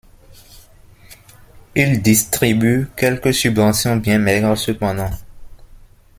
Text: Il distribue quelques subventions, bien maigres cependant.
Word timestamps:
Il 1.75 2.01
distribue 2.01 2.87
quelques 2.97 3.35
subventions, 3.35 3.97
bien 3.97 4.17
maigres 4.17 4.57
cependant. 4.57 5.11